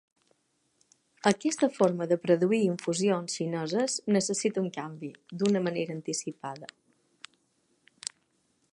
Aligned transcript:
Aquesta 1.31 1.69
forma 1.75 2.07
de 2.13 2.17
produir 2.23 2.61
infusions 2.69 3.37
xineses 3.41 3.99
necessita 4.17 4.65
un 4.65 4.73
canvi, 4.81 5.13
d'una 5.43 5.65
manera 5.69 5.97
anticipada. 6.01 6.75